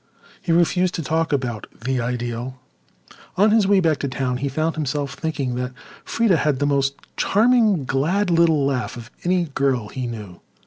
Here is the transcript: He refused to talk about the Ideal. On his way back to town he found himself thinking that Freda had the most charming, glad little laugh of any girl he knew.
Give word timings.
He 0.41 0.51
refused 0.51 0.95
to 0.95 1.03
talk 1.03 1.31
about 1.31 1.67
the 1.85 2.01
Ideal. 2.01 2.59
On 3.37 3.51
his 3.51 3.67
way 3.67 3.79
back 3.79 3.99
to 3.99 4.07
town 4.07 4.37
he 4.37 4.49
found 4.49 4.73
himself 4.73 5.13
thinking 5.13 5.53
that 5.57 5.73
Freda 6.03 6.37
had 6.37 6.57
the 6.57 6.65
most 6.65 6.95
charming, 7.17 7.85
glad 7.85 8.31
little 8.31 8.65
laugh 8.65 8.97
of 8.97 9.11
any 9.23 9.49
girl 9.53 9.89
he 9.89 10.07
knew. 10.07 10.41